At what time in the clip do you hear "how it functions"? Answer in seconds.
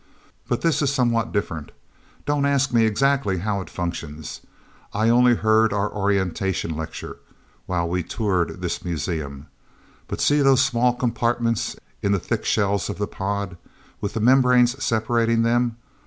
3.37-4.41